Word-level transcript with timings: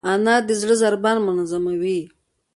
انار 0.11 0.41
د 0.47 0.49
زړه 0.61 0.75
ضربان 0.81 1.17
منظموي. 1.27 1.99